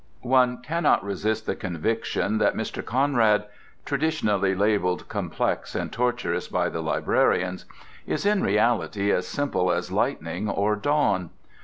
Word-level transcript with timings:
One 0.23 0.63
cannot 0.63 1.03
resist 1.03 1.45
the 1.45 1.55
conviction 1.55 2.39
that 2.39 2.55
Mr. 2.55 2.83
Conrad, 2.83 3.45
traditionally 3.85 4.55
labelled 4.55 5.07
complex 5.07 5.75
and 5.75 5.91
tortuous 5.93 6.47
by 6.47 6.69
the 6.69 6.81
librarians, 6.81 7.65
is 8.07 8.25
in 8.25 8.41
reality 8.41 9.11
as 9.11 9.27
simple 9.27 9.71
as 9.71 9.91
lightning 9.91 10.49
or 10.49 10.75
dawn. 10.75 11.29